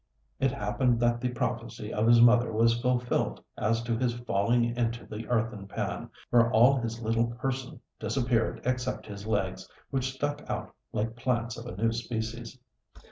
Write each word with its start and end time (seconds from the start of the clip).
It 0.39 0.49
happened 0.51 0.99
that 0.99 1.21
the 1.21 1.29
prophecy 1.29 1.93
of 1.93 2.07
his 2.07 2.19
mother 2.21 2.51
was 2.51 2.81
fulfilled 2.81 3.43
as 3.55 3.83
to 3.83 3.95
his 3.95 4.15
falling 4.21 4.75
into 4.75 5.05
the 5.05 5.27
earthen 5.27 5.67
pan, 5.67 6.09
where 6.31 6.51
all 6.51 6.77
his 6.81 6.99
little 6.99 7.27
person 7.35 7.79
disappeared 7.99 8.61
except 8.65 9.05
his 9.05 9.27
legs, 9.27 9.69
which 9.91 10.11
stuck 10.13 10.41
out 10.49 10.73
like 10.91 11.15
plants 11.15 11.55
of 11.55 11.67
a 11.67 11.77
new 11.77 11.91
species. 11.91 12.57